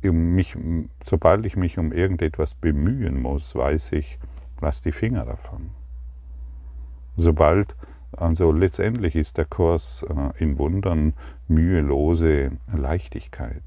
mich, 0.03 0.55
sobald 1.03 1.45
ich 1.45 1.55
mich 1.55 1.79
um 1.79 1.91
irgendetwas 1.91 2.53
bemühen 2.53 3.19
muss, 3.19 3.55
weiß 3.55 3.93
ich, 3.93 4.19
lass 4.61 4.81
die 4.81 4.91
Finger 4.91 5.25
davon. 5.25 5.71
Sobald 7.15 7.75
also 8.15 8.51
letztendlich 8.51 9.15
ist 9.15 9.37
der 9.37 9.45
Kurs 9.45 10.05
äh, 10.07 10.43
in 10.43 10.59
Wundern 10.59 11.13
mühelose 11.47 12.51
Leichtigkeit, 12.71 13.63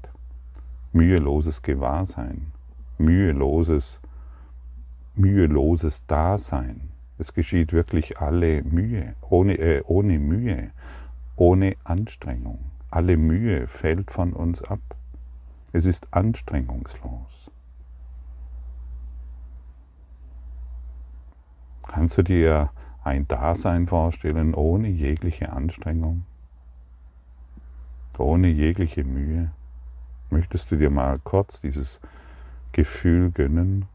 müheloses 0.93 1.61
Gewahrsein, 1.61 2.53
müheloses, 2.97 3.99
müheloses 5.15 6.05
Dasein. 6.05 6.91
Es 7.17 7.33
geschieht 7.33 7.73
wirklich 7.73 8.19
alle 8.19 8.63
Mühe, 8.63 9.15
ohne, 9.21 9.57
äh, 9.57 9.81
ohne 9.85 10.19
Mühe, 10.19 10.71
ohne 11.35 11.75
Anstrengung. 11.83 12.59
Alle 12.91 13.17
Mühe 13.17 13.67
fällt 13.67 14.11
von 14.11 14.33
uns 14.33 14.61
ab. 14.61 14.79
Es 15.73 15.85
ist 15.85 16.13
anstrengungslos. 16.13 17.51
Kannst 21.87 22.17
du 22.17 22.21
dir 22.21 22.69
ein 23.03 23.27
Dasein 23.27 23.87
vorstellen 23.87 24.53
ohne 24.53 24.87
jegliche 24.89 25.51
Anstrengung, 25.51 26.25
ohne 28.17 28.49
jegliche 28.49 29.03
Mühe? 29.03 29.51
Möchtest 30.29 30.69
du 30.69 30.75
dir 30.75 30.89
mal 30.89 31.19
kurz 31.19 31.61
dieses 31.61 31.99
Gefühl 32.73 33.31
gönnen? 33.31 33.85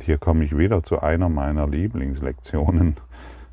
Und 0.00 0.06
hier 0.06 0.16
komme 0.16 0.44
ich 0.44 0.56
wieder 0.56 0.82
zu 0.82 1.02
einer 1.02 1.28
meiner 1.28 1.68
Lieblingslektionen 1.68 2.96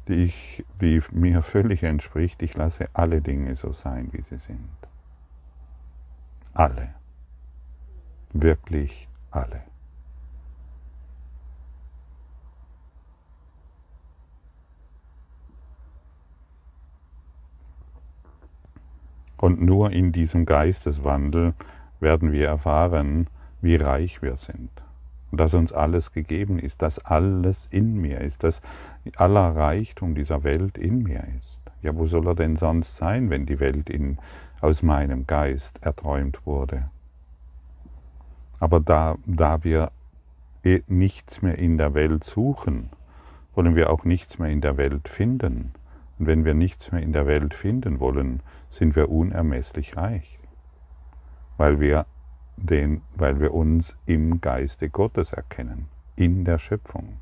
die, 0.08 0.24
ich, 0.24 0.66
die 0.80 1.02
mir 1.12 1.42
völlig 1.42 1.84
entspricht. 1.84 2.42
Ich 2.42 2.56
lasse 2.56 2.88
alle 2.94 3.20
Dinge 3.20 3.54
so 3.58 3.74
sein, 3.74 4.08
wie 4.14 4.22
sie 4.22 4.38
sind. 4.38 4.70
Alle. 6.54 6.94
Wirklich 8.32 9.10
alle. 9.30 9.62
Und 19.36 19.62
nur 19.62 19.92
in 19.92 20.14
diesem 20.14 20.46
Geisteswandel 20.46 21.56
werden 22.00 22.32
wir 22.32 22.48
erfahren, 22.48 23.28
wie 23.60 23.76
reich 23.76 24.22
wir 24.22 24.38
sind 24.38 24.87
dass 25.32 25.54
uns 25.54 25.74
alles 25.74 26.12
gegeben 26.14 26.60
ist, 26.60 26.82
dass 26.82 27.00
alles 27.00 27.68
in 27.72 27.96
mir 27.96 28.22
ist, 28.22 28.44
dass 28.44 28.62
aller 29.18 29.56
Reichtum 29.56 30.16
dieser 30.16 30.44
Welt 30.44 30.78
in 30.78 31.04
mir 31.04 31.24
ist. 31.38 31.58
Ja, 31.82 31.96
wo 31.96 32.08
soll 32.08 32.28
er 32.28 32.36
denn 32.36 32.56
sonst 32.56 32.98
sein, 32.98 33.30
wenn 33.30 33.46
die 33.46 33.60
Welt 33.60 33.90
in, 33.90 34.18
aus 34.62 34.84
meinem 34.84 35.28
Geist 35.28 35.84
erträumt 35.84 36.46
wurde? 36.46 36.90
Aber 38.60 38.80
da, 38.80 39.16
da 39.26 39.64
wir 39.64 39.92
eh 40.64 40.82
nichts 40.88 41.42
mehr 41.42 41.58
in 41.58 41.78
der 41.78 41.94
Welt 41.94 42.24
suchen, 42.24 42.90
wollen 43.54 43.76
wir 43.76 43.90
auch 43.90 44.06
nichts 44.06 44.40
mehr 44.40 44.50
in 44.50 44.62
der 44.62 44.78
Welt 44.78 45.08
finden. 45.08 45.74
Und 46.20 46.26
wenn 46.28 46.46
wir 46.46 46.54
nichts 46.54 46.92
mehr 46.92 47.02
in 47.02 47.14
der 47.14 47.28
Welt 47.28 47.54
finden 47.54 48.00
wollen, 48.00 48.42
sind 48.70 48.96
wir 48.96 49.10
unermesslich 49.10 49.98
reich, 49.98 50.40
weil 51.58 51.80
wir, 51.80 52.06
den, 52.58 53.02
weil 53.16 53.40
wir 53.40 53.54
uns 53.54 53.96
im 54.06 54.42
Geiste 54.42 54.90
Gottes 54.90 55.32
erkennen, 55.32 55.88
in 56.16 56.44
der 56.44 56.58
Schöpfung. 56.58 57.18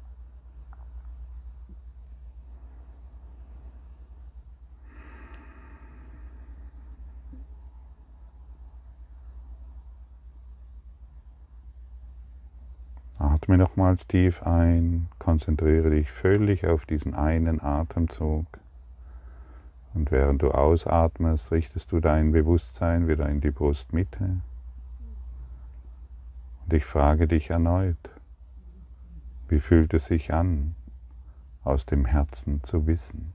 Atme 13.17 13.57
nochmals 13.57 14.07
tief 14.07 14.43
ein, 14.43 15.07
konzentriere 15.19 15.89
dich 15.89 16.11
völlig 16.11 16.65
auf 16.65 16.85
diesen 16.85 17.13
einen 17.13 17.61
Atemzug. 17.61 18.45
Und 19.93 20.11
während 20.11 20.41
du 20.41 20.51
ausatmest, 20.51 21.51
richtest 21.51 21.91
du 21.91 21.99
dein 21.99 22.31
Bewusstsein 22.31 23.07
wieder 23.07 23.29
in 23.29 23.41
die 23.41 23.51
Brustmitte. 23.51 24.41
Und 26.65 26.73
ich 26.73 26.85
frage 26.85 27.27
dich 27.27 27.51
erneut, 27.51 28.09
wie 29.47 29.59
fühlt 29.59 29.93
es 29.93 30.05
sich 30.05 30.33
an, 30.33 30.75
aus 31.63 31.85
dem 31.85 32.05
Herzen 32.05 32.63
zu 32.63 32.87
wissen? 32.87 33.33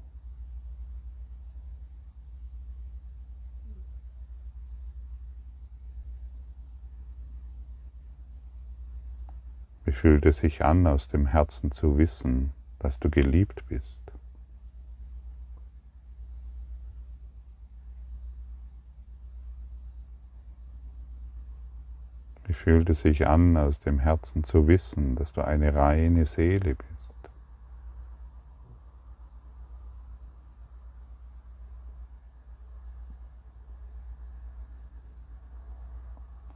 Wie 9.84 9.92
fühlt 9.92 10.26
es 10.26 10.38
sich 10.38 10.64
an, 10.64 10.87
aus 10.88 11.06
dem 11.06 11.26
Herzen 11.26 11.70
zu 11.70 11.99
wissen, 11.99 12.52
dass 12.80 12.99
du 12.99 13.10
geliebt 13.10 13.64
bist? 13.68 14.00
Wie 22.50 22.54
fühlt 22.54 22.90
es 22.90 23.02
sich 23.02 23.28
an, 23.28 23.57
aus 23.57 23.78
dem 23.78 24.00
Herzen 24.00 24.42
zu 24.42 24.66
wissen, 24.66 25.14
dass 25.14 25.33
du 25.33 25.40
eine 25.40 25.73
reine 25.73 26.26
Seele 26.26 26.75
bist? 26.75 27.14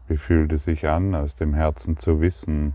Wie 0.09 0.17
fühlt 0.17 0.51
es 0.51 0.65
sich 0.65 0.89
an, 0.89 1.15
aus 1.15 1.37
dem 1.37 1.55
Herzen 1.55 1.97
zu 1.97 2.21
wissen, 2.21 2.75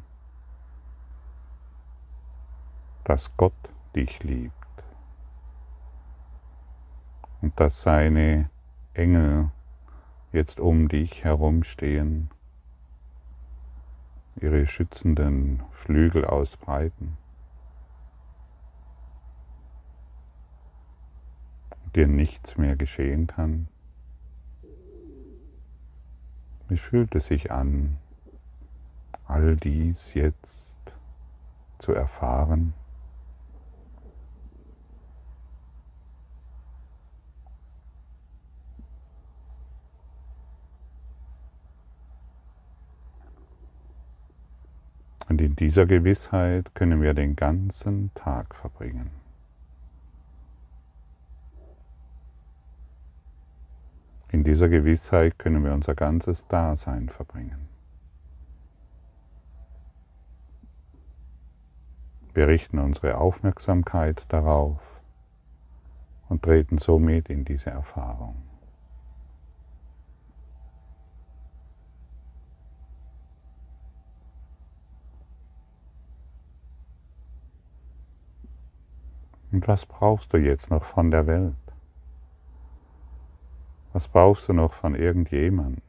dass 3.04 3.36
Gott 3.36 3.52
dich 3.98 4.24
liebt 4.24 4.54
und 7.42 7.60
dass 7.60 7.82
seine 7.82 8.50
Engel 8.94 9.52
jetzt 10.32 10.62
um 10.62 10.88
dich 10.88 11.26
herumstehen 11.26 12.30
ihre 14.42 14.66
schützenden 14.68 15.64
Flügel 15.72 16.26
ausbreiten. 16.26 17.18
Dir 21.96 22.08
nichts 22.08 22.58
mehr 22.58 22.76
geschehen 22.76 23.28
kann. 23.28 23.68
Wie 26.68 26.78
fühlt 26.78 27.16
es 27.16 27.26
sich 27.26 27.52
an, 27.52 27.98
all 29.26 29.56
dies 29.56 30.14
jetzt 30.14 30.94
zu 31.80 31.94
erfahren? 31.94 32.74
Und 45.30 45.42
in 45.42 45.56
dieser 45.56 45.86
Gewissheit 45.86 46.74
können 46.74 47.04
wir 47.04 47.14
den 47.14 47.36
ganzen 47.36 48.12
Tag 48.16 48.56
verbringen. 48.56 49.12
In 54.32 54.44
dieser 54.44 54.70
Gewissheit 54.70 55.38
können 55.38 55.64
wir 55.64 55.74
unser 55.74 55.94
ganzes 55.94 56.48
Dasein 56.48 57.10
verbringen. 57.10 57.70
Wir 62.34 62.48
richten 62.48 62.80
unsere 62.80 63.18
Aufmerksamkeit 63.18 64.26
darauf 64.30 64.82
und 66.28 66.42
treten 66.42 66.80
somit 66.80 67.30
in 67.30 67.46
diese 67.46 67.70
Erfahrung. 67.70 68.49
Und 79.52 79.68
was 79.68 79.86
brauchst 79.86 80.34
du 80.34 80.38
jetzt 80.38 80.70
noch 80.70 80.84
von 80.84 81.12
der 81.12 81.26
Welt? 81.28 81.56
Was 83.94 84.08
brauchst 84.08 84.48
du 84.48 84.54
noch 84.54 84.74
von 84.74 84.94
irgendjemandem? 84.96 85.82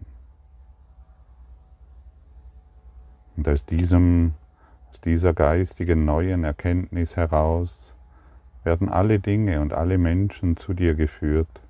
Und 3.37 3.49
aus, 3.49 3.65
diesem, 3.65 4.35
aus 4.91 5.01
dieser 5.01 5.35
geistigen 5.35 6.05
neuen 6.05 6.45
Erkenntnis 6.45 7.17
heraus 7.17 7.95
werden 8.65 8.89
alle 8.89 9.19
Dinge 9.19 9.61
und 9.61 9.73
alle 9.73 9.99
Menschen 9.99 10.57
zu 10.57 10.75
dir 10.75 10.95
geführt, 10.95 11.61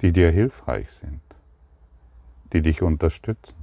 die 0.00 0.12
dir 0.12 0.30
hilfreich 0.30 0.90
sind, 0.92 1.20
die 2.52 2.62
dich 2.62 2.82
unterstützen 2.82 3.56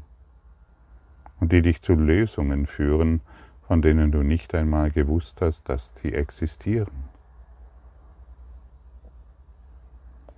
und 1.40 1.52
die 1.52 1.62
dich 1.62 1.82
zu 1.82 1.94
Lösungen 1.94 2.66
führen, 2.66 3.22
von 3.68 3.82
denen 3.82 4.12
du 4.12 4.24
nicht 4.24 4.54
einmal 4.56 4.92
gewusst 4.92 5.42
hast, 5.42 5.68
dass 5.70 5.92
sie 5.96 6.14
existieren. 6.14 7.10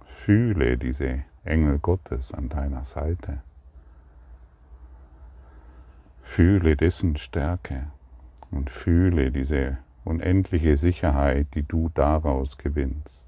Fühle 0.03 0.77
diese 0.77 1.23
Engel 1.43 1.79
Gottes 1.79 2.33
an 2.33 2.49
deiner 2.49 2.83
Seite. 2.83 3.41
Fühle 6.21 6.75
dessen 6.75 7.15
Stärke 7.17 7.87
und 8.51 8.69
fühle 8.69 9.31
diese 9.31 9.77
unendliche 10.03 10.77
Sicherheit, 10.77 11.47
die 11.53 11.63
du 11.63 11.89
daraus 11.93 12.57
gewinnst. 12.57 13.23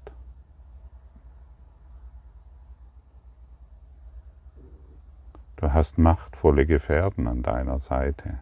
Du 5.56 5.72
hast 5.72 5.98
machtvolle 5.98 6.66
Gefährten 6.66 7.26
an 7.26 7.42
deiner 7.42 7.80
Seite. 7.80 8.38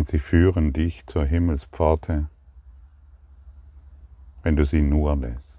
Und 0.00 0.08
sie 0.08 0.18
führen 0.18 0.72
dich 0.72 1.04
zur 1.04 1.26
Himmelspforte, 1.26 2.30
wenn 4.42 4.56
du 4.56 4.64
sie 4.64 4.80
nur 4.80 5.14
lässt. 5.14 5.52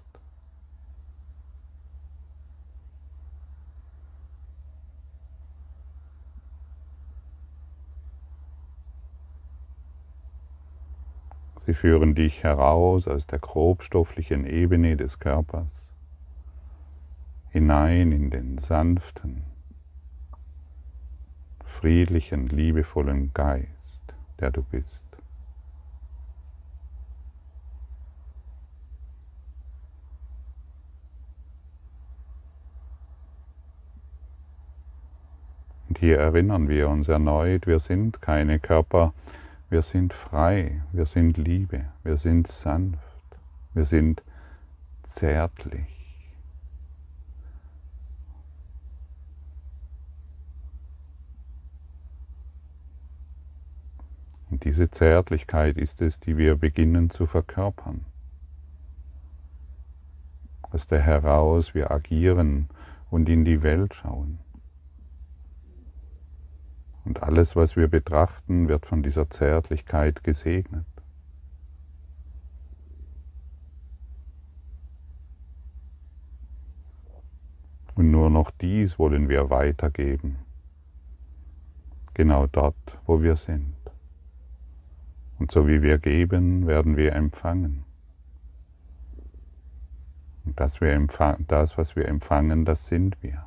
Sie 11.64 11.74
führen 11.74 12.16
dich 12.16 12.42
heraus 12.42 13.06
aus 13.06 13.28
der 13.28 13.38
grobstofflichen 13.38 14.44
Ebene 14.44 14.96
des 14.96 15.20
Körpers, 15.20 15.70
hinein 17.50 18.10
in 18.10 18.30
den 18.30 18.58
sanften, 18.58 19.44
friedlichen, 21.64 22.48
liebevollen 22.48 23.32
Geist 23.32 23.81
der 24.42 24.50
du 24.50 24.62
bist. 24.62 25.02
Und 35.88 35.98
hier 35.98 36.18
erinnern 36.18 36.68
wir 36.68 36.88
uns 36.88 37.08
erneut, 37.08 37.66
wir 37.66 37.78
sind 37.78 38.20
keine 38.20 38.58
Körper, 38.58 39.12
wir 39.70 39.82
sind 39.82 40.12
frei, 40.12 40.82
wir 40.90 41.06
sind 41.06 41.36
Liebe, 41.36 41.84
wir 42.02 42.16
sind 42.16 42.48
sanft, 42.48 42.98
wir 43.74 43.84
sind 43.84 44.22
zärtlich. 45.02 45.91
Diese 54.62 54.90
Zärtlichkeit 54.90 55.76
ist 55.76 56.00
es, 56.00 56.20
die 56.20 56.36
wir 56.36 56.56
beginnen 56.56 57.10
zu 57.10 57.26
verkörpern. 57.26 58.04
aus 60.72 60.86
der 60.86 61.00
heraus 61.00 61.74
wir 61.74 61.90
agieren 61.90 62.68
und 63.10 63.28
in 63.28 63.44
die 63.44 63.62
Welt 63.62 63.94
schauen. 63.94 64.38
Und 67.04 67.22
alles, 67.22 67.56
was 67.56 67.76
wir 67.76 67.88
betrachten, 67.88 68.68
wird 68.68 68.86
von 68.86 69.02
dieser 69.02 69.28
Zärtlichkeit 69.28 70.24
gesegnet. 70.24 70.86
Und 77.94 78.10
nur 78.10 78.30
noch 78.30 78.50
dies 78.50 78.98
wollen 78.98 79.28
wir 79.28 79.50
weitergeben. 79.50 80.38
Genau 82.14 82.46
dort, 82.46 82.98
wo 83.04 83.20
wir 83.20 83.36
sind. 83.36 83.81
Und 85.42 85.50
so 85.50 85.66
wie 85.66 85.82
wir 85.82 85.98
geben, 85.98 86.68
werden 86.68 86.96
wir 86.96 87.14
empfangen. 87.16 87.84
Und 90.44 90.60
das, 90.60 90.80
wir 90.80 90.92
das, 91.48 91.76
was 91.76 91.96
wir 91.96 92.06
empfangen, 92.06 92.64
das 92.64 92.86
sind 92.86 93.20
wir. 93.24 93.44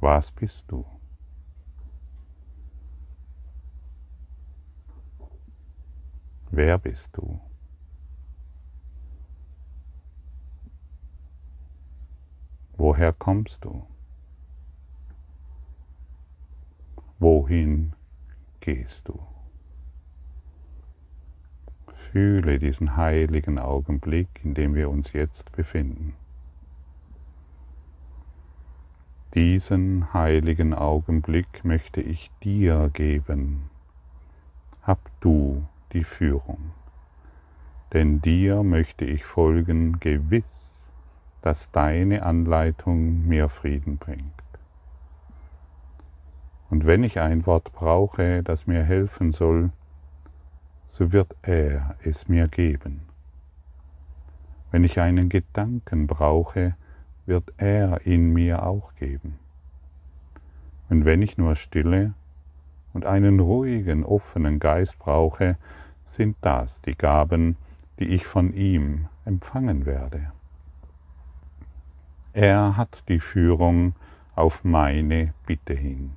Was 0.00 0.30
bist 0.30 0.70
du? 0.70 0.95
Wer 6.50 6.78
bist 6.78 7.16
du? 7.16 7.40
Woher 12.76 13.12
kommst 13.12 13.64
du? 13.64 13.86
Wohin 17.18 17.94
gehst 18.60 19.08
du? 19.08 19.18
Fühle 21.94 22.58
diesen 22.58 22.96
heiligen 22.96 23.58
Augenblick, 23.58 24.28
in 24.44 24.54
dem 24.54 24.74
wir 24.74 24.90
uns 24.90 25.12
jetzt 25.12 25.52
befinden. 25.52 26.14
Diesen 29.34 30.14
heiligen 30.14 30.72
Augenblick 30.72 31.64
möchte 31.64 32.00
ich 32.00 32.30
dir 32.42 32.90
geben. 32.92 33.68
Hab 34.82 35.10
du 35.20 35.66
die 35.96 36.04
Führung. 36.04 36.72
Denn 37.92 38.20
dir 38.20 38.62
möchte 38.62 39.06
ich 39.06 39.24
folgen, 39.24 39.98
gewiss, 39.98 40.90
dass 41.40 41.70
deine 41.70 42.22
Anleitung 42.22 43.26
mir 43.26 43.48
Frieden 43.48 43.96
bringt. 43.96 44.42
Und 46.68 46.84
wenn 46.84 47.02
ich 47.02 47.18
ein 47.20 47.46
Wort 47.46 47.72
brauche, 47.72 48.42
das 48.42 48.66
mir 48.66 48.82
helfen 48.82 49.32
soll, 49.32 49.70
so 50.88 51.12
wird 51.12 51.34
er 51.42 51.96
es 52.02 52.28
mir 52.28 52.48
geben. 52.48 53.02
Wenn 54.70 54.84
ich 54.84 55.00
einen 55.00 55.30
Gedanken 55.30 56.06
brauche, 56.06 56.76
wird 57.24 57.54
er 57.56 58.04
in 58.04 58.34
mir 58.34 58.66
auch 58.66 58.94
geben. 58.96 59.38
Und 60.90 61.06
wenn 61.06 61.22
ich 61.22 61.38
nur 61.38 61.54
Stille 61.54 62.12
und 62.92 63.06
einen 63.06 63.40
ruhigen, 63.40 64.04
offenen 64.04 64.58
Geist 64.58 64.98
brauche, 64.98 65.56
sind 66.06 66.36
das 66.40 66.80
die 66.80 66.96
Gaben, 66.96 67.56
die 67.98 68.06
ich 68.06 68.26
von 68.26 68.54
ihm 68.54 69.08
empfangen 69.24 69.84
werde. 69.84 70.32
Er 72.32 72.76
hat 72.76 73.04
die 73.08 73.20
Führung 73.20 73.94
auf 74.34 74.64
meine 74.64 75.34
Bitte 75.46 75.74
hin. 75.74 76.12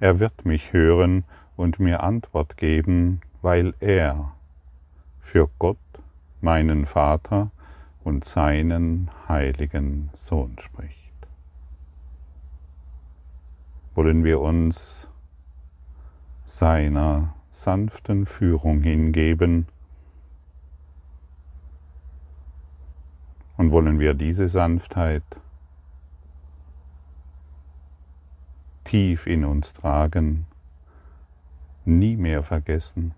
Er 0.00 0.20
wird 0.20 0.44
mich 0.44 0.72
hören 0.72 1.24
und 1.56 1.78
mir 1.78 2.02
Antwort 2.02 2.56
geben, 2.56 3.20
weil 3.40 3.74
er 3.80 4.32
für 5.20 5.48
Gott, 5.58 5.78
meinen 6.40 6.86
Vater, 6.86 7.50
und 8.04 8.24
seinen 8.24 9.10
heiligen 9.28 10.10
Sohn 10.14 10.56
spricht. 10.58 10.98
Wollen 13.94 14.24
wir 14.24 14.40
uns 14.40 15.06
seiner 16.44 17.34
sanften 17.52 18.26
Führung 18.26 18.82
hingeben 18.82 19.68
und 23.58 23.70
wollen 23.70 24.00
wir 24.00 24.14
diese 24.14 24.48
Sanftheit 24.48 25.22
tief 28.84 29.26
in 29.26 29.44
uns 29.44 29.74
tragen, 29.74 30.46
nie 31.84 32.16
mehr 32.16 32.42
vergessen 32.42 33.14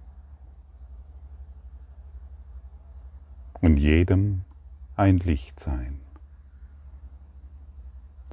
und 3.61 3.77
jedem 3.77 4.43
ein 4.97 5.19
Licht 5.19 5.59
sein. 5.61 6.01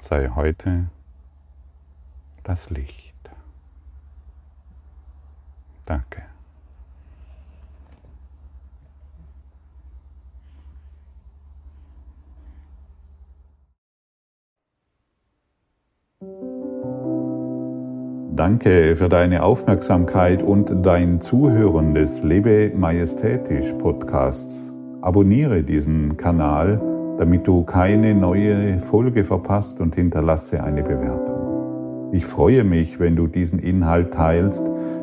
Sei 0.02 0.30
heute 0.30 0.90
das 2.44 2.72
Licht. 2.72 3.01
Danke. 5.92 6.22
Danke 18.34 18.96
für 18.96 19.10
deine 19.10 19.44
Aufmerksamkeit 19.44 20.42
und 20.42 20.86
dein 20.86 21.20
Zuhören 21.20 21.94
des 21.94 22.24
Lebe 22.24 22.72
Majestätisch 22.74 23.74
Podcasts. 23.74 24.72
Abonniere 25.02 25.62
diesen 25.62 26.16
Kanal, 26.16 26.82
damit 27.18 27.46
du 27.46 27.66
keine 27.66 28.16
neue 28.16 28.80
Folge 28.80 29.26
verpasst 29.26 29.82
und 29.82 29.96
hinterlasse 29.96 30.64
eine 30.64 30.84
Bewertung. 30.84 32.12
Ich 32.14 32.26
freue 32.26 32.64
mich, 32.64 32.98
wenn 33.00 33.18
du 33.18 33.28
diesen 33.28 33.60
Inhalt 33.60 34.14
teilst, 34.14 34.64